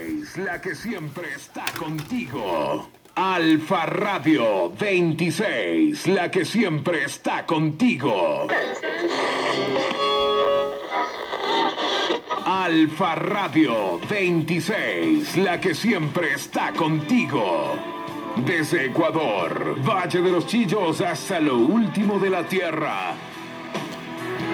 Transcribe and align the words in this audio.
26, 0.00 0.36
la 0.38 0.60
que 0.60 0.74
siempre 0.74 1.34
está 1.34 1.64
contigo. 1.78 2.88
Alfa 3.14 3.86
Radio 3.86 4.72
26, 4.78 6.06
la 6.08 6.30
que 6.30 6.44
siempre 6.44 7.04
está 7.04 7.44
contigo. 7.44 8.46
Alfa 12.46 13.14
Radio 13.14 14.00
26, 14.08 15.36
la 15.38 15.60
que 15.60 15.74
siempre 15.74 16.32
está 16.34 16.72
contigo. 16.72 17.74
Desde 18.46 18.86
Ecuador, 18.86 19.76
Valle 19.86 20.22
de 20.22 20.30
los 20.30 20.46
Chillos 20.46 21.00
hasta 21.00 21.40
lo 21.40 21.56
último 21.58 22.18
de 22.18 22.30
la 22.30 22.44
tierra. 22.44 23.14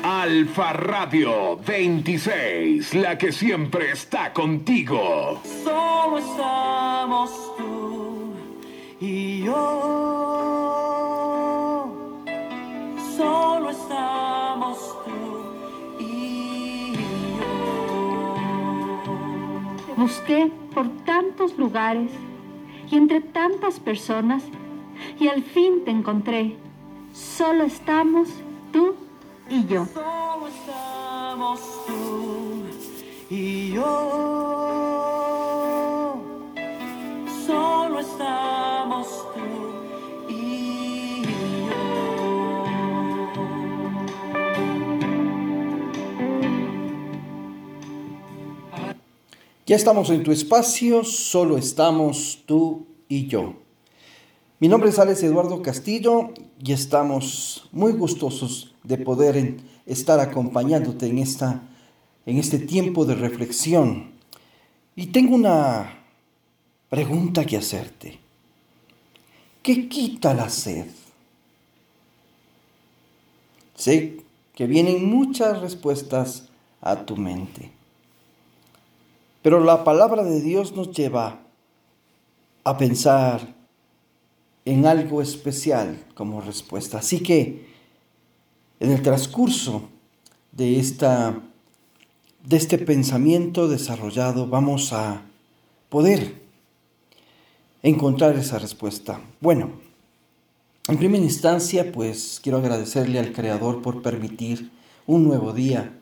Alfa 0.04 0.74
Radio 0.74 1.56
26, 1.66 2.94
la 2.96 3.18
que 3.18 3.32
siempre 3.32 3.92
está 3.92 4.34
contigo. 4.34 5.40
Solo 5.64 6.18
estamos 6.18 7.32
tú 7.58 8.34
y 9.00 9.44
yo. 9.44 10.37
Busqué 19.98 20.52
por 20.76 20.88
tantos 21.06 21.58
lugares 21.58 22.12
y 22.92 22.98
entre 22.98 23.20
tantas 23.20 23.80
personas 23.80 24.44
y 25.20 25.28
al 25.28 25.42
fin 25.42 25.84
te 25.84 25.90
encontré. 25.90 26.56
Solo 27.14 27.64
estamos 27.64 28.30
tú 28.72 28.94
y 29.50 29.66
yo. 29.66 29.86
Solo 29.86 30.48
estamos 30.48 31.60
tú 31.88 32.64
y 33.30 33.72
yo. 33.72 35.47
Ya 49.68 49.76
estamos 49.76 50.10
en 50.12 50.24
tu 50.24 50.32
espacio, 50.32 51.04
solo 51.04 51.58
estamos 51.58 52.40
tú 52.46 52.88
y 53.10 53.28
yo. 53.28 53.56
Mi 54.62 54.70
nombre 54.70 54.92
es 54.92 54.98
Alex 54.98 55.24
Eduardo 55.24 55.62
Castillo 55.62 56.32
y 56.64 56.72
estamos 56.72 57.68
muy 57.74 57.92
gustosos 57.92 58.74
de 58.86 58.98
poder 58.98 59.58
estar 59.86 60.22
acompañándote 60.22 61.08
en, 61.08 61.18
esta, 61.18 61.64
en 62.26 62.38
este 62.38 62.60
tiempo 62.60 63.04
de 63.04 63.16
reflexión. 63.16 64.12
Y 64.96 65.08
tengo 65.08 65.36
una 65.36 66.00
pregunta 66.88 67.44
que 67.44 67.58
hacerte. 67.58 68.20
¿Qué 69.62 69.90
quita 69.90 70.34
la 70.34 70.50
sed? 70.50 70.86
Sé 73.76 74.22
que 74.56 74.66
vienen 74.66 75.10
muchas 75.10 75.60
respuestas 75.60 76.48
a 76.80 77.06
tu 77.06 77.18
mente. 77.18 77.77
Pero 79.48 79.64
la 79.64 79.86
palabra 79.86 80.26
de 80.26 80.42
Dios 80.42 80.76
nos 80.76 80.92
lleva 80.92 81.40
a 82.66 82.78
pensar 82.78 83.56
en 84.66 84.86
algo 84.86 85.22
especial 85.22 86.04
como 86.16 86.42
respuesta. 86.42 86.98
Así 86.98 87.22
que 87.22 87.66
en 88.82 88.92
el 88.92 89.02
transcurso 89.02 89.84
de, 90.52 90.82
esta, 90.82 91.40
de 92.44 92.58
este 92.58 92.78
pensamiento 92.78 93.70
desarrollado 93.70 94.48
vamos 94.48 94.92
a 94.92 95.22
poder 95.88 96.42
encontrar 97.84 98.36
esa 98.36 98.60
respuesta. 98.60 99.22
Bueno, 99.40 99.72
en 100.90 100.98
primera 100.98 101.24
instancia, 101.24 101.94
pues 101.94 102.42
quiero 102.44 102.58
agradecerle 102.58 103.18
al 103.18 103.32
Creador 103.32 103.82
por 103.82 104.02
permitir 104.02 104.72
un 105.06 105.24
nuevo 105.24 105.54
día, 105.54 105.98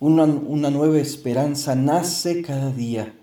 una, 0.00 0.24
una 0.24 0.70
nueva 0.70 0.98
esperanza 0.98 1.74
nace 1.74 2.42
cada 2.42 2.72
día 2.72 3.14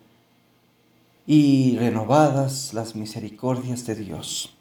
y 1.26 1.78
renovadas 1.78 2.74
las 2.74 2.96
misericordias 2.96 3.86
de 3.86 3.96
Dios. 3.96 4.54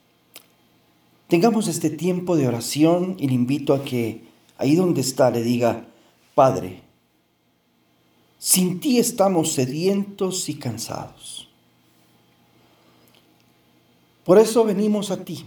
Tengamos 1.29 1.69
este 1.69 1.91
tiempo 1.91 2.37
de 2.37 2.49
oración 2.49 3.17
y 3.19 3.29
le 3.29 3.35
invito 3.35 3.75
a 3.75 3.85
que 3.85 4.25
ahí 4.59 4.75
donde 4.75 5.01
está 5.01 5.31
le 5.31 5.43
diga, 5.43 5.87
Padre, 6.35 6.83
sin 8.39 8.81
ti 8.81 8.99
estamos 8.99 9.53
sedientos 9.53 10.49
y 10.49 10.55
cansados. 10.55 11.49
Por 14.25 14.39
eso 14.39 14.65
venimos 14.65 15.11
a 15.11 15.25
ti, 15.25 15.47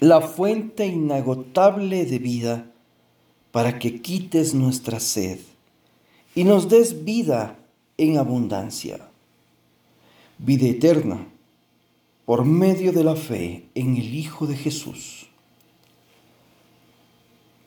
la 0.00 0.20
fuente 0.20 0.86
inagotable 0.86 2.04
de 2.04 2.18
vida, 2.18 2.71
para 3.52 3.78
que 3.78 4.00
quites 4.00 4.54
nuestra 4.54 4.98
sed 4.98 5.38
y 6.34 6.42
nos 6.44 6.68
des 6.68 7.04
vida 7.04 7.56
en 7.98 8.18
abundancia, 8.18 9.08
vida 10.38 10.66
eterna 10.66 11.28
por 12.24 12.44
medio 12.44 12.92
de 12.92 13.04
la 13.04 13.14
fe 13.14 13.64
en 13.74 13.96
el 13.96 14.14
Hijo 14.14 14.46
de 14.46 14.56
Jesús. 14.56 15.28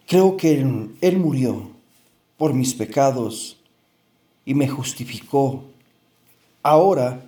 Creo 0.08 0.38
que 0.38 0.54
Él, 1.02 1.18
murió 1.18 1.70
por 2.38 2.54
mis 2.54 2.74
pecados 2.74 3.58
y 4.46 4.54
me 4.54 4.68
justificó. 4.68 5.64
Ahora, 6.64 7.24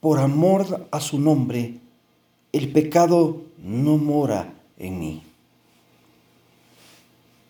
por 0.00 0.18
amor 0.18 0.88
a 0.90 1.00
su 1.00 1.18
nombre, 1.18 1.78
el 2.52 2.72
pecado 2.72 3.42
no 3.58 3.96
mora 3.96 4.54
en 4.78 4.98
mí. 4.98 5.22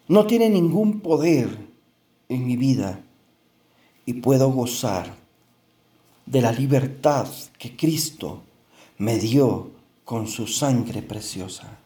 No 0.08 0.26
tiene 0.26 0.48
ningún 0.48 1.00
poder 1.00 1.58
en 2.28 2.46
mi 2.46 2.56
vida 2.56 3.00
y 4.04 4.14
puedo 4.14 4.50
gozar 4.50 5.14
de 6.26 6.40
la 6.40 6.52
libertad 6.52 7.28
que 7.58 7.76
Cristo 7.76 8.42
me 8.98 9.18
dio 9.18 9.70
con 10.04 10.28
su 10.28 10.46
sangre 10.46 11.02
preciosa. 11.02 11.78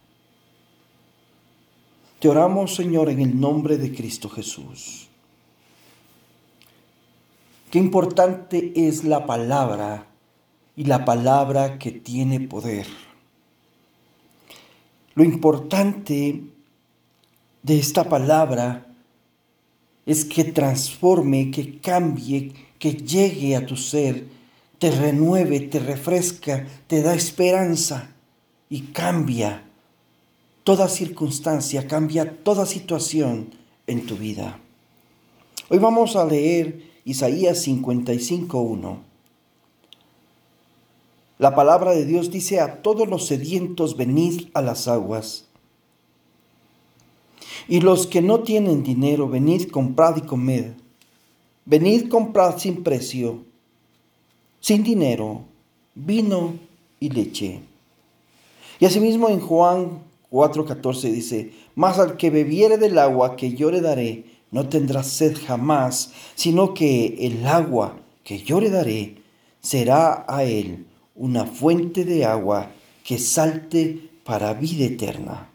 Te 2.19 2.29
oramos, 2.29 2.75
Señor, 2.75 3.09
en 3.09 3.21
el 3.21 3.41
nombre 3.41 3.79
de 3.79 3.95
Cristo 3.95 4.29
Jesús. 4.29 5.09
Qué 7.71 7.79
importante 7.79 8.73
es 8.75 9.05
la 9.05 9.25
palabra 9.25 10.07
y 10.77 10.85
la 10.85 11.05
palabra 11.07 11.79
que 11.79 11.93
tiene 11.93 12.41
poder. 12.41 12.87
Lo 15.15 15.25
importante 15.25 16.43
de 17.63 17.79
esta 17.79 18.09
palabra 18.09 18.87
es 20.07 20.25
que 20.25 20.45
transforme, 20.45 21.51
que 21.51 21.79
cambie, 21.79 22.53
que 22.79 22.93
llegue 22.93 23.55
a 23.55 23.67
tu 23.67 23.77
ser, 23.77 24.27
te 24.79 24.91
renueve, 24.91 25.61
te 25.61 25.79
refresca, 25.79 26.67
te 26.87 27.03
da 27.03 27.15
esperanza 27.15 28.13
y 28.69 28.81
cambia 28.81 29.65
toda 30.65 30.89
circunstancia, 30.89 31.87
cambia 31.87 32.43
toda 32.43 32.65
situación 32.65 33.51
en 33.87 34.07
tu 34.07 34.17
vida. 34.17 34.59
Hoy 35.69 35.79
vamos 35.79 36.17
a 36.17 36.25
leer 36.25 36.83
Isaías 37.05 37.67
55.1. 37.67 38.99
La 41.39 41.55
palabra 41.55 41.93
de 41.93 42.05
Dios 42.05 42.31
dice 42.31 42.61
a 42.61 42.83
todos 42.83 43.09
los 43.09 43.27
sedientos 43.27 43.97
venid 43.97 44.49
a 44.55 44.63
las 44.63 44.89
aguas. 44.89 45.50
Y 47.71 47.83
los 47.83 48.09
que 48.09 48.21
no 48.21 48.41
tienen 48.41 48.83
dinero, 48.83 49.29
venid, 49.29 49.71
comprad 49.71 50.17
y 50.17 50.23
comed. 50.23 50.73
Venid, 51.65 52.09
comprad 52.09 52.59
sin 52.59 52.83
precio, 52.83 53.45
sin 54.59 54.83
dinero, 54.83 55.45
vino 55.95 56.55
y 56.99 57.11
leche. 57.11 57.61
Y 58.81 58.87
asimismo 58.87 59.29
en 59.29 59.39
Juan 59.39 60.03
4:14 60.33 61.13
dice, 61.13 61.53
mas 61.77 62.01
al 62.01 62.17
que 62.17 62.31
bebiere 62.31 62.77
del 62.77 62.99
agua 62.99 63.37
que 63.37 63.55
yo 63.55 63.71
le 63.71 63.81
daré, 63.81 64.25
no 64.51 64.69
tendrá 64.69 65.05
sed 65.05 65.37
jamás, 65.47 66.13
sino 66.35 66.75
que 66.75 67.19
el 67.21 67.47
agua 67.47 68.01
que 68.25 68.43
yo 68.43 68.61
le 68.61 68.71
daré 68.71 69.19
será 69.61 70.25
a 70.27 70.43
él 70.43 70.87
una 71.15 71.47
fuente 71.47 72.05
de 72.05 72.25
agua 72.25 72.73
que 73.05 73.17
salte 73.19 74.11
para 74.25 74.55
vida 74.55 74.87
eterna. 74.87 75.51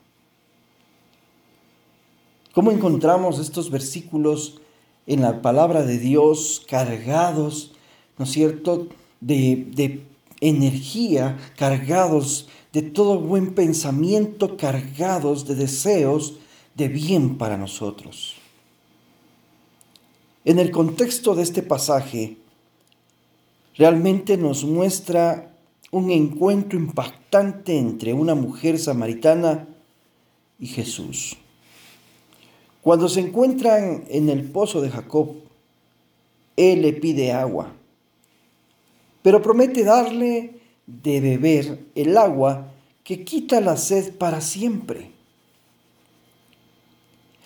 ¿Cómo 2.55 2.71
encontramos 2.71 3.39
estos 3.39 3.69
versículos 3.69 4.61
en 5.07 5.21
la 5.21 5.41
palabra 5.41 5.83
de 5.83 5.97
Dios 5.99 6.63
cargados, 6.65 7.73
¿no 8.17 8.23
es 8.23 8.31
cierto?, 8.31 8.87
de, 9.19 9.67
de 9.75 10.05
energía, 10.39 11.37
cargados 11.57 12.47
de 12.71 12.81
todo 12.81 13.19
buen 13.19 13.55
pensamiento, 13.55 14.55
cargados 14.55 15.45
de 15.45 15.55
deseos 15.55 16.35
de 16.75 16.87
bien 16.87 17.37
para 17.37 17.57
nosotros. 17.57 18.35
En 20.45 20.57
el 20.57 20.71
contexto 20.71 21.35
de 21.35 21.43
este 21.43 21.61
pasaje, 21.61 22.37
realmente 23.75 24.37
nos 24.37 24.63
muestra 24.63 25.51
un 25.91 26.09
encuentro 26.09 26.79
impactante 26.79 27.77
entre 27.77 28.13
una 28.13 28.33
mujer 28.33 28.79
samaritana 28.79 29.67
y 30.57 30.67
Jesús. 30.67 31.35
Cuando 32.85 33.09
se 33.09 33.19
encuentran 33.19 34.05
en 34.09 34.29
el 34.29 34.43
pozo 34.51 34.79
de 34.79 34.91
Jacob, 34.91 35.37
él 36.55 36.83
le 36.83 36.93
pide 36.93 37.31
agua, 37.31 37.73
pero 39.23 39.41
promete 39.41 39.83
darle 39.83 40.59
de 40.85 41.19
beber 41.19 41.83
el 41.95 42.15
agua 42.15 42.67
que 43.03 43.23
quita 43.23 43.59
la 43.59 43.75
sed 43.75 44.15
para 44.19 44.39
siempre. 44.39 45.09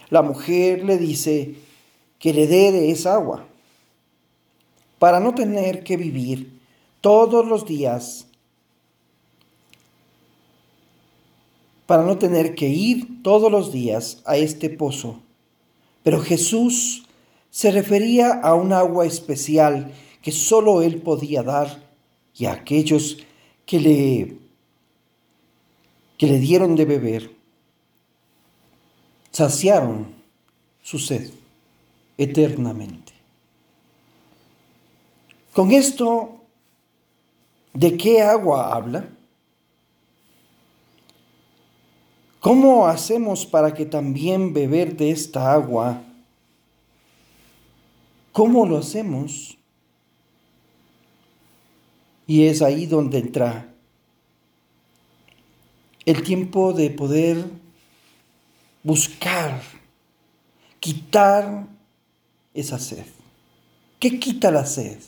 La 0.09 0.24
mujer 0.24 0.83
le 0.83 0.97
dice 0.97 1.56
que 2.19 2.33
le 2.33 2.45
dé 2.45 2.74
de 2.74 2.92
esa 2.92 3.13
agua 3.13 3.45
para 5.00 5.21
no 5.21 5.35
tener 5.35 5.85
que 5.85 5.95
vivir 5.95 6.59
todos 7.00 7.47
los 7.47 7.65
días, 7.65 8.27
para 11.85 12.03
no 12.03 12.18
tener 12.18 12.56
que 12.56 12.68
ir 12.68 13.24
todos 13.24 13.50
los 13.50 13.71
días 13.71 14.21
a 14.25 14.35
este 14.35 14.69
pozo. 14.69 15.21
Pero 16.04 16.22
Jesús 16.22 17.06
se 17.50 17.72
refería 17.72 18.31
a 18.31 18.54
un 18.54 18.74
agua 18.74 19.06
especial 19.06 19.92
que 20.22 20.31
solo 20.31 20.81
Él 20.81 21.01
podía 21.01 21.44
dar 21.44 21.84
y 22.36 22.46
a 22.46 22.54
aquellos 22.54 23.18
que 23.66 23.80
le, 23.80 24.38
que 26.18 26.28
le 26.28 26.40
dieron 26.40 26.75
de 26.75 26.86
beber 26.86 27.31
saciaron 29.31 30.13
su 30.81 31.00
sed 31.00 31.31
eternamente. 32.18 33.13
Con 35.54 35.72
esto, 35.72 36.42
¿de 37.74 37.98
qué 37.98 38.22
agua 38.22 38.74
habla? 38.75 39.10
¿Cómo 42.39 42.88
hacemos 42.88 43.45
para 43.45 43.74
que 43.74 43.86
también 43.86 44.53
beber 44.53 44.95
de 44.95 45.12
esta 45.12 45.51
agua? 45.51 46.01
¿Cómo 48.31 48.65
lo 48.65 48.77
hacemos? 48.77 49.57
Y 52.25 52.45
es 52.45 52.62
ahí 52.62 52.86
donde 52.86 53.18
entra 53.18 53.74
el 56.06 56.24
tiempo 56.24 56.71
de 56.74 56.89
poder 56.91 57.45
buscar, 58.83 59.62
quitar 60.80 61.68
esa 62.53 62.80
sed. 62.80 63.06
¿Qué 64.00 64.18
quita 64.18 64.50
la 64.50 64.65
sed? 64.65 65.00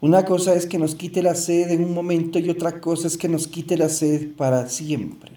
Una 0.00 0.24
cosa 0.24 0.54
es 0.54 0.66
que 0.66 0.78
nos 0.78 0.94
quite 0.94 1.22
la 1.22 1.34
sed 1.34 1.70
en 1.70 1.82
un 1.82 1.94
momento 1.94 2.38
y 2.38 2.50
otra 2.50 2.80
cosa 2.80 3.06
es 3.06 3.16
que 3.16 3.28
nos 3.28 3.48
quite 3.48 3.76
la 3.76 3.88
sed 3.88 4.32
para 4.36 4.68
siempre. 4.68 5.32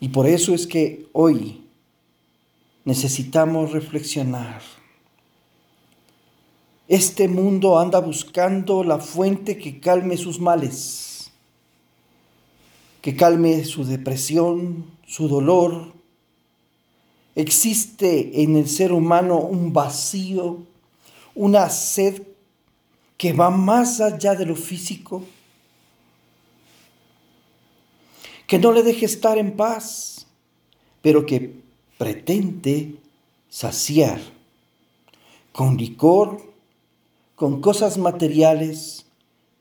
Y 0.00 0.08
por 0.08 0.26
eso 0.26 0.54
es 0.54 0.66
que 0.66 1.06
hoy 1.12 1.62
necesitamos 2.84 3.72
reflexionar. 3.72 4.62
Este 6.88 7.28
mundo 7.28 7.78
anda 7.78 7.98
buscando 7.98 8.84
la 8.84 8.98
fuente 8.98 9.58
que 9.58 9.80
calme 9.80 10.16
sus 10.16 10.40
males, 10.40 11.30
que 13.02 13.16
calme 13.16 13.64
su 13.64 13.84
depresión, 13.84 14.86
su 15.04 15.28
dolor. 15.28 15.92
Existe 17.34 18.42
en 18.42 18.56
el 18.56 18.68
ser 18.68 18.92
humano 18.92 19.38
un 19.40 19.72
vacío, 19.72 20.60
una 21.34 21.68
sed 21.68 22.22
que 23.16 23.32
va 23.32 23.50
más 23.50 24.00
allá 24.00 24.34
de 24.34 24.46
lo 24.46 24.56
físico, 24.56 25.24
que 28.46 28.58
no 28.58 28.72
le 28.72 28.82
deje 28.82 29.06
estar 29.06 29.38
en 29.38 29.56
paz, 29.56 30.26
pero 31.02 31.26
que 31.26 31.60
pretende 31.98 32.96
saciar 33.48 34.20
con 35.52 35.76
licor, 35.76 36.42
con 37.34 37.60
cosas 37.60 37.98
materiales, 37.98 39.06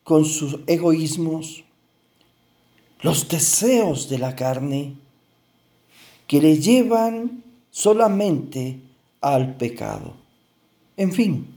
con 0.04 0.26
sus 0.26 0.60
egoísmos, 0.68 1.64
los 3.02 3.28
deseos 3.28 4.10
de 4.10 4.20
la 4.20 4.36
carne 4.36 4.96
que 6.28 6.42
le 6.42 6.58
llevan 6.58 7.44
solamente 7.72 8.82
al 9.22 9.56
pecado. 9.58 10.16
En 10.98 11.12
fin, 11.12 11.55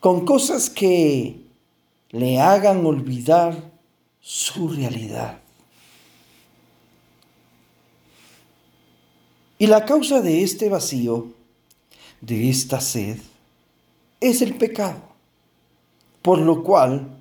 con 0.00 0.24
cosas 0.24 0.70
que 0.70 1.40
le 2.10 2.40
hagan 2.40 2.84
olvidar 2.86 3.70
su 4.20 4.68
realidad. 4.68 5.40
Y 9.58 9.66
la 9.66 9.84
causa 9.84 10.20
de 10.20 10.42
este 10.42 10.68
vacío, 10.68 11.32
de 12.20 12.48
esta 12.48 12.80
sed, 12.80 13.18
es 14.20 14.40
el 14.40 14.56
pecado, 14.56 15.02
por 16.22 16.38
lo 16.38 16.62
cual 16.62 17.18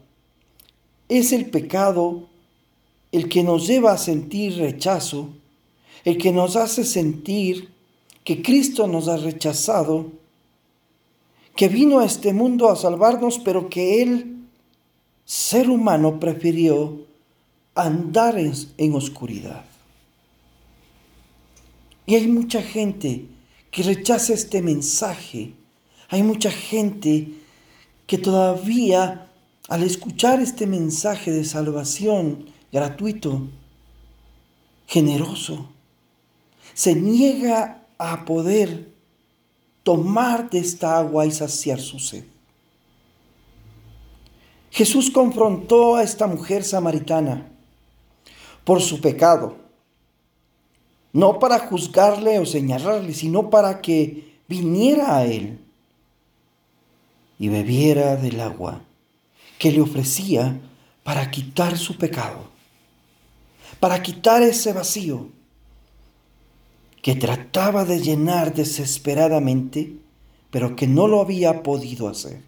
es 1.09 1.31
el 1.31 1.49
pecado 1.49 2.27
el 3.11 3.29
que 3.29 3.43
nos 3.43 3.65
lleva 3.65 3.93
a 3.93 3.97
sentir 3.97 4.57
rechazo, 4.57 5.29
el 6.03 6.17
que 6.17 6.31
nos 6.31 6.55
hace 6.55 6.83
sentir 6.83 7.69
que 8.23 8.41
Cristo 8.41 8.87
nos 8.87 9.07
ha 9.07 9.17
rechazado 9.17 10.11
que 11.57 11.67
vino 11.67 11.99
a 11.99 12.05
este 12.05 12.33
mundo 12.33 12.69
a 12.69 12.75
salvarnos, 12.75 13.39
pero 13.39 13.67
que 13.67 14.03
Él, 14.03 14.45
ser 15.25 15.71
humano, 15.71 16.19
prefirió 16.19 17.01
andar 17.73 18.37
en, 18.37 18.93
oscuridad. 18.93 19.65
Y 22.05 22.13
hay 22.13 22.27
mucha 22.27 22.61
gente 22.61 23.25
que 23.71 23.81
rechaza 23.81 24.33
este 24.33 24.61
mensaje. 24.61 25.53
Hay 26.09 26.21
mucha 26.21 26.51
gente 26.51 27.29
que 28.05 28.19
todavía 28.19 29.27
al 29.67 29.81
escuchar 29.81 30.39
este 30.39 30.67
mensaje 30.67 31.31
de 31.31 31.43
salvación 31.43 32.45
gratuito, 32.71 33.47
generoso, 34.85 35.69
se 36.75 36.93
niega 36.95 37.83
a 37.97 38.25
poder 38.25 38.96
tomar 39.87 40.49
de 40.49 40.59
esta 40.59 40.97
agua 40.97 41.25
y 41.25 41.31
saciar 41.31 41.79
su 41.79 41.97
sed. 41.97 42.25
Jesús 44.69 45.09
confrontó 45.09 45.95
a 45.95 46.03
esta 46.03 46.27
mujer 46.27 46.65
samaritana 46.65 47.47
por 48.65 48.81
su 48.81 48.99
pecado, 48.99 49.55
no 51.13 51.39
para 51.39 51.59
juzgarle 51.59 52.37
o 52.37 52.45
señalarle, 52.45 53.13
sino 53.13 53.49
para 53.49 53.79
que 53.79 54.35
viniera 54.49 55.15
a 55.15 55.23
él 55.23 55.57
y 57.39 57.47
bebiera 57.47 58.17
del 58.17 58.41
agua 58.41 58.81
que 59.57 59.71
le 59.71 59.79
ofrecía 59.79 60.59
para 61.05 61.31
quitar 61.31 61.77
su 61.77 61.97
pecado, 61.97 62.49
para 63.79 64.03
quitar 64.03 64.43
ese 64.43 64.73
vacío 64.73 65.29
que 67.07 67.15
trataba 67.15 67.85
de 67.85 68.01
llenar 68.01 68.53
desesperadamente, 68.53 69.93
pero 70.51 70.75
que 70.75 70.87
no 70.87 71.07
lo 71.07 71.21
había 71.21 71.63
podido 71.63 72.09
hacer. 72.09 72.41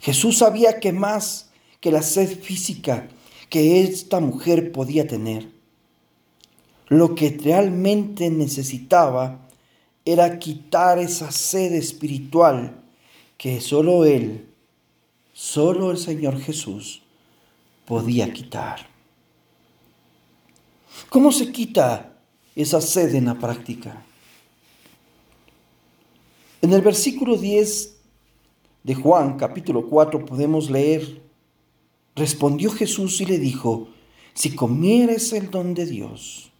Jesús 0.00 0.38
sabía 0.38 0.80
que 0.80 0.90
más 0.90 1.50
que 1.78 1.92
la 1.92 2.02
sed 2.02 2.40
física 2.40 3.06
que 3.48 3.84
esta 3.84 4.18
mujer 4.18 4.72
podía 4.72 5.06
tener, 5.06 5.48
lo 6.88 7.14
que 7.14 7.38
realmente 7.40 8.30
necesitaba 8.30 9.46
era 10.04 10.40
quitar 10.40 10.98
esa 10.98 11.30
sed 11.30 11.72
espiritual 11.74 12.82
que 13.38 13.60
solo 13.60 14.04
Él, 14.04 14.48
solo 15.32 15.92
el 15.92 15.98
Señor 15.98 16.40
Jesús 16.40 17.00
podía 17.84 18.32
quitar. 18.32 18.88
¿Cómo 21.08 21.30
se 21.30 21.52
quita 21.52 22.15
esa 22.56 22.80
sed 22.80 23.14
en 23.14 23.26
la 23.26 23.38
práctica. 23.38 24.04
En 26.62 26.72
el 26.72 26.82
versículo 26.82 27.36
10 27.36 27.96
de 28.82 28.94
Juan 28.94 29.36
capítulo 29.36 29.88
4 29.88 30.24
podemos 30.26 30.70
leer, 30.70 31.22
respondió 32.16 32.70
Jesús 32.72 33.20
y 33.20 33.26
le 33.26 33.38
dijo, 33.38 33.88
si 34.34 34.56
comieres 34.56 35.32
el 35.32 35.50
don 35.50 35.74
de 35.74 35.86
Dios, 35.86 36.50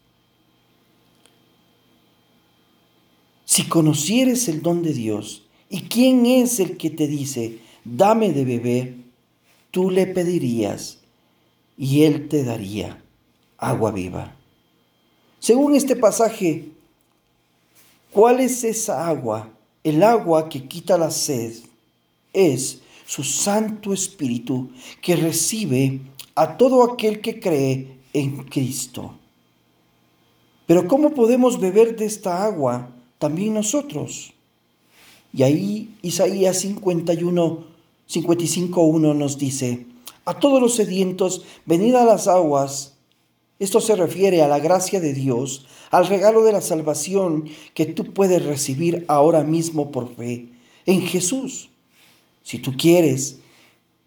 si 3.45 3.65
conocieres 3.65 4.49
el 4.49 4.63
don 4.63 4.83
de 4.83 4.93
Dios, 4.93 5.47
¿y 5.69 5.83
quién 5.83 6.27
es 6.27 6.61
el 6.61 6.77
que 6.77 6.91
te 6.91 7.09
dice, 7.09 7.59
dame 7.85 8.33
de 8.33 8.45
beber, 8.45 8.97
tú 9.71 9.91
le 9.91 10.07
pedirías 10.07 10.99
y 11.79 12.03
él 12.03 12.29
te 12.29 12.45
daría 12.45 13.03
agua 13.59 13.91
viva. 13.93 14.35
Según 15.47 15.77
este 15.77 15.95
pasaje, 15.95 16.71
¿cuál 18.11 18.41
es 18.41 18.65
esa 18.65 19.07
agua? 19.07 19.49
El 19.85 20.03
agua 20.03 20.49
que 20.49 20.67
quita 20.67 20.99
la 20.99 21.13
sed 21.13 21.55
es 22.33 22.81
su 23.07 23.23
Santo 23.23 23.93
Espíritu 23.93 24.71
que 25.01 25.15
recibe 25.15 26.01
a 26.35 26.57
todo 26.57 26.83
aquel 26.83 27.21
que 27.21 27.39
cree 27.39 27.97
en 28.13 28.43
Cristo. 28.43 29.15
Pero 30.67 30.89
¿cómo 30.89 31.15
podemos 31.15 31.61
beber 31.61 31.95
de 31.95 32.07
esta 32.07 32.45
agua 32.45 32.91
también 33.21 33.55
nosotros? 33.55 34.33
Y 35.33 35.45
ahí 35.45 35.95
Isaías 36.03 36.59
51, 36.59 37.65
55.1 38.11 39.15
nos 39.15 39.39
dice, 39.39 39.87
a 40.25 40.41
todos 40.41 40.61
los 40.61 40.75
sedientos, 40.75 41.45
venid 41.67 41.95
a 41.95 42.05
las 42.05 42.27
aguas. 42.27 42.96
Esto 43.59 43.81
se 43.81 43.97
refiere 43.97 44.43
a 44.43 44.49
la 44.49 44.59
gracia 44.59 45.01
de 45.01 45.15
Dios, 45.15 45.67
al 45.91 46.07
regalo 46.07 46.45
de 46.45 46.53
la 46.53 46.61
salvación 46.61 47.49
que 47.73 47.87
tú 47.87 48.13
puedes 48.13 48.45
recibir 48.45 49.05
ahora 49.09 49.45
mismo 49.45 49.91
por 49.91 50.15
fe 50.15 50.49
en 50.85 51.03
Jesús. 51.03 51.71
Si 52.43 52.59
tú 52.59 52.77
quieres 52.77 53.39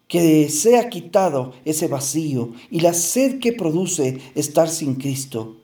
que 0.06 0.48
sea 0.48 0.88
quitado 0.88 1.52
ese 1.64 1.88
vacío 1.88 2.52
y 2.70 2.80
la 2.80 2.94
sed 2.94 3.38
que 3.38 3.52
produce 3.52 4.18
estar 4.34 4.68
sin 4.68 4.94
Cristo, 4.94 5.56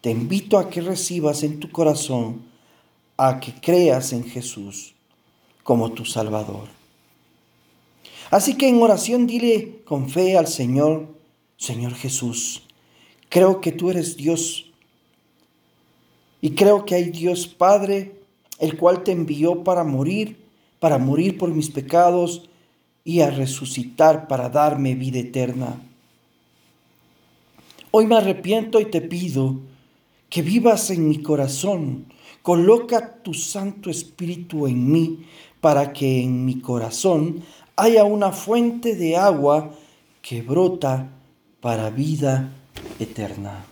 te 0.00 0.10
invito 0.10 0.58
a 0.58 0.70
que 0.70 0.80
recibas 0.80 1.42
en 1.42 1.60
tu 1.60 1.70
corazón, 1.70 2.42
a 3.16 3.38
que 3.38 3.52
creas 3.54 4.12
en 4.12 4.24
Jesús 4.24 4.94
como 5.62 5.92
tu 5.92 6.04
Salvador. 6.04 6.68
Así 8.30 8.54
que 8.54 8.68
en 8.68 8.80
oración 8.80 9.26
dile 9.26 9.82
con 9.84 10.08
fe 10.08 10.36
al 10.36 10.46
Señor, 10.46 11.08
Señor 11.56 11.94
Jesús, 11.94 12.62
creo 13.30 13.62
que 13.62 13.72
tú 13.72 13.88
eres 13.88 14.16
Dios 14.16 14.66
y 16.42 16.50
creo 16.50 16.84
que 16.84 16.96
hay 16.96 17.10
Dios 17.10 17.46
Padre, 17.46 18.20
el 18.58 18.76
cual 18.76 19.02
te 19.02 19.12
envió 19.12 19.64
para 19.64 19.84
morir, 19.84 20.36
para 20.78 20.98
morir 20.98 21.38
por 21.38 21.50
mis 21.50 21.70
pecados 21.70 22.48
y 23.04 23.20
a 23.20 23.30
resucitar 23.30 24.28
para 24.28 24.48
darme 24.50 24.94
vida 24.94 25.20
eterna. 25.20 25.80
Hoy 27.90 28.06
me 28.06 28.16
arrepiento 28.16 28.80
y 28.80 28.86
te 28.86 29.00
pido 29.00 29.56
que 30.28 30.42
vivas 30.42 30.90
en 30.90 31.08
mi 31.08 31.22
corazón. 31.22 32.06
Coloca 32.42 33.22
tu 33.22 33.34
Santo 33.34 33.90
Espíritu 33.90 34.66
en 34.66 34.90
mí 34.90 35.26
para 35.60 35.92
que 35.92 36.22
en 36.22 36.44
mi 36.44 36.60
corazón 36.60 37.42
haya 37.76 38.04
una 38.04 38.32
fuente 38.32 38.96
de 38.96 39.16
agua 39.16 39.74
que 40.22 40.42
brota 40.42 41.10
para 41.60 41.90
vida 41.90 42.59
eterna. 42.98 43.64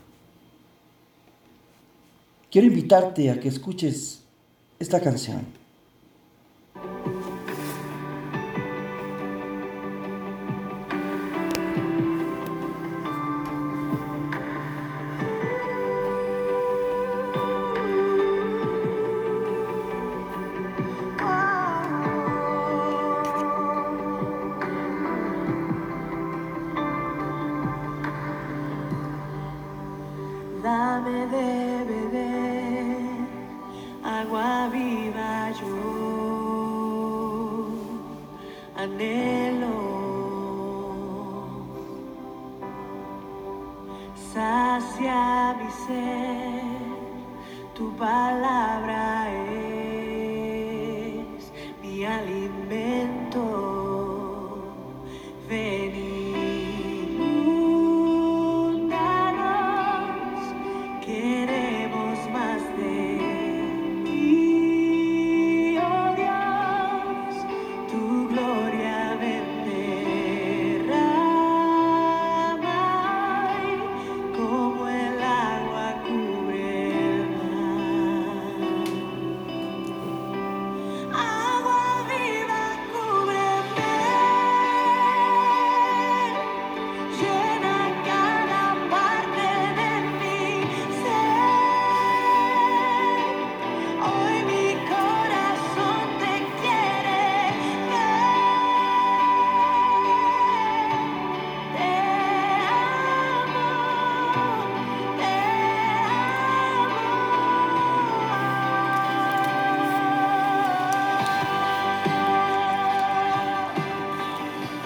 Quiero 2.51 2.67
invitarte 2.67 3.31
a 3.31 3.39
que 3.39 3.49
escuches 3.49 4.23
esta 4.79 5.01
canción. 5.01 5.47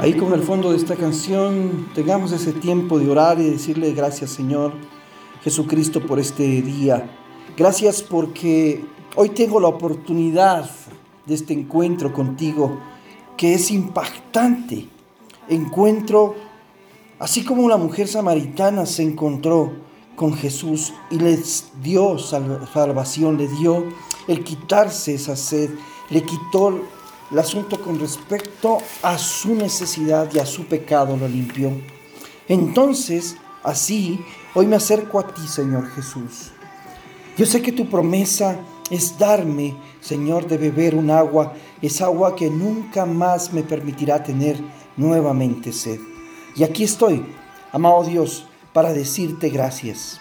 Ahí 0.03 0.15
con 0.15 0.33
el 0.33 0.43
fondo 0.43 0.73
de 0.73 0.79
esta 0.79 0.97
canción, 0.97 1.87
tengamos 1.95 2.33
ese 2.33 2.53
tiempo 2.53 2.99
de 2.99 3.09
orar 3.09 3.39
y 3.39 3.49
decirle 3.49 3.93
gracias 3.93 4.31
Señor 4.31 4.73
Jesucristo 5.45 6.05
por 6.05 6.19
este 6.19 6.43
día. 6.61 7.09
Gracias 7.57 8.03
porque 8.03 8.85
hoy 9.15 9.29
tengo 9.29 9.61
la 9.61 9.69
oportunidad 9.69 10.69
de 11.25 11.35
este 11.35 11.55
encuentro 11.55 12.13
contigo 12.13 12.81
que 13.37 13.55
es 13.55 13.71
impactante. 13.71 14.89
Encuentro, 15.49 16.35
así 17.21 17.45
como 17.45 17.69
la 17.69 17.77
mujer 17.77 18.09
samaritana 18.09 18.87
se 18.87 19.05
encontró 19.05 19.71
con 20.17 20.35
Jesús 20.35 20.93
y 21.13 21.19
les 21.21 21.71
dio 21.81 22.19
sal- 22.19 22.69
salvación, 22.75 23.39
le 23.39 23.47
dio 23.47 23.85
el 24.27 24.43
quitarse 24.43 25.15
esa 25.15 25.37
sed, 25.37 25.71
le 26.11 26.25
quitó 26.25 26.81
el 27.33 27.39
asunto 27.39 27.81
con 27.81 27.99
respecto 27.99 28.79
a 29.03 29.17
su 29.17 29.55
necesidad 29.55 30.29
y 30.35 30.39
a 30.39 30.45
su 30.45 30.67
pecado, 30.67 31.17
lo 31.17 31.27
limpió. 31.27 31.73
Entonces, 32.47 33.37
así, 33.63 34.21
hoy 34.55 34.67
me 34.67 34.77
acerco 34.77 35.19
a 35.19 35.27
ti, 35.27 35.49
Señor 35.49 35.89
Jesús. 35.93 36.51
Yo 37.39 37.47
sé 37.47 37.63
que 37.63 37.73
tu 37.73 37.89
promesa 37.89 38.59
es 38.91 39.19
darme, 39.19 39.75
Señor, 40.01 40.47
de 40.47 40.59
beber 40.59 40.95
un 40.95 41.11
agua, 41.11 41.55
es 41.81 42.03
agua 42.03 42.37
que 42.37 42.51
nunca 42.51 43.07
más 43.07 43.55
me 43.55 43.63
permitirá 43.63 44.23
tener 44.23 44.59
nuevamente 44.99 45.73
sed. 45.73 45.99
Y 46.55 46.65
aquí 46.65 46.85
estoy, 46.85 47.25
amado 47.73 48.05
Dios, 48.05 48.47
para 48.75 48.93
decirte 48.93 49.49
gracias. 49.49 50.21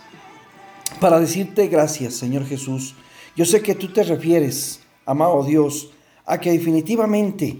Para 1.01 1.19
decirte 1.19 1.67
gracias, 1.67 2.13
Señor 2.13 2.45
Jesús. 2.45 2.95
Yo 3.35 3.43
sé 3.43 3.61
que 3.61 3.75
tú 3.75 3.91
te 3.91 4.03
refieres, 4.03 4.79
amado 5.05 5.43
Dios, 5.43 5.89
a 6.31 6.39
que 6.39 6.49
definitivamente 6.49 7.57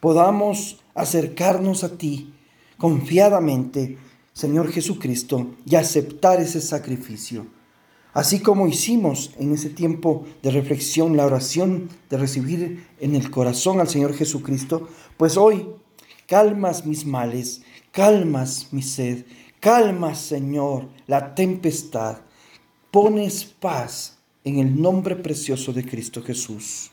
podamos 0.00 0.78
acercarnos 0.94 1.84
a 1.84 1.98
ti 1.98 2.32
confiadamente, 2.78 3.98
Señor 4.32 4.72
Jesucristo, 4.72 5.48
y 5.66 5.76
aceptar 5.76 6.40
ese 6.40 6.62
sacrificio. 6.62 7.46
Así 8.14 8.40
como 8.40 8.66
hicimos 8.66 9.32
en 9.38 9.52
ese 9.52 9.68
tiempo 9.68 10.24
de 10.42 10.52
reflexión, 10.52 11.18
la 11.18 11.26
oración 11.26 11.90
de 12.08 12.16
recibir 12.16 12.86
en 12.98 13.14
el 13.14 13.30
corazón 13.30 13.78
al 13.78 13.88
Señor 13.88 14.14
Jesucristo, 14.14 14.88
pues 15.18 15.36
hoy 15.36 15.68
calmas 16.26 16.86
mis 16.86 17.04
males, 17.04 17.60
calmas 17.90 18.68
mi 18.70 18.80
sed, 18.80 19.26
calmas, 19.60 20.18
Señor, 20.18 20.88
la 21.06 21.34
tempestad, 21.34 22.22
pones 22.90 23.44
paz 23.44 24.16
en 24.44 24.60
el 24.60 24.80
nombre 24.80 25.14
precioso 25.14 25.74
de 25.74 25.84
Cristo 25.84 26.22
Jesús. 26.22 26.90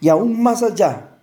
Y 0.00 0.08
aún 0.08 0.42
más 0.42 0.62
allá, 0.62 1.18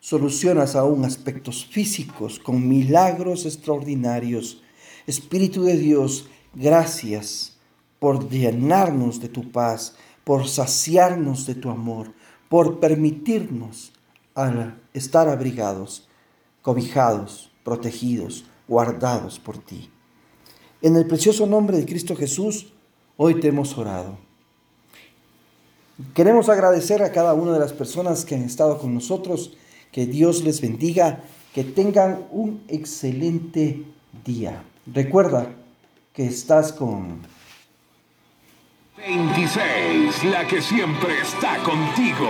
solucionas 0.00 0.76
aún 0.76 1.04
aspectos 1.04 1.64
físicos 1.64 2.38
con 2.38 2.68
milagros 2.68 3.46
extraordinarios. 3.46 4.62
Espíritu 5.06 5.62
de 5.64 5.76
Dios, 5.76 6.28
gracias 6.54 7.56
por 7.98 8.28
llenarnos 8.28 9.20
de 9.20 9.28
tu 9.28 9.50
paz, 9.50 9.96
por 10.24 10.48
saciarnos 10.48 11.46
de 11.46 11.54
tu 11.54 11.70
amor, 11.70 12.12
por 12.48 12.80
permitirnos 12.80 13.92
estar 14.92 15.28
abrigados, 15.28 16.08
cobijados, 16.62 17.52
protegidos, 17.62 18.44
guardados 18.66 19.38
por 19.38 19.58
ti. 19.58 19.90
En 20.82 20.96
el 20.96 21.06
precioso 21.06 21.46
nombre 21.46 21.78
de 21.78 21.86
Cristo 21.86 22.14
Jesús, 22.16 22.74
hoy 23.16 23.40
te 23.40 23.48
hemos 23.48 23.78
orado. 23.78 24.18
Queremos 26.12 26.48
agradecer 26.48 27.02
a 27.02 27.12
cada 27.12 27.34
una 27.34 27.52
de 27.52 27.60
las 27.60 27.72
personas 27.72 28.24
que 28.24 28.34
han 28.34 28.42
estado 28.42 28.78
con 28.78 28.94
nosotros. 28.94 29.56
Que 29.90 30.06
Dios 30.06 30.44
les 30.44 30.60
bendiga. 30.60 31.20
Que 31.54 31.64
tengan 31.64 32.26
un 32.30 32.62
excelente 32.68 33.84
día. 34.24 34.62
Recuerda 34.86 35.48
que 36.12 36.26
estás 36.26 36.72
con 36.72 37.20
26, 38.96 40.24
la 40.24 40.46
que 40.46 40.62
siempre 40.62 41.20
está 41.20 41.58
contigo. 41.58 42.28